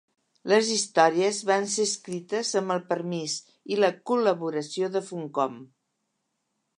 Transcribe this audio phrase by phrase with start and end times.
[0.51, 3.35] Les històries van ser escrites amb el permís
[3.75, 5.61] i la col·laboració de Funcom.